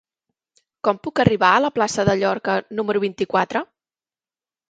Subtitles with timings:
[0.87, 3.61] Com puc arribar a la plaça de Llorca número vint-i-quatre?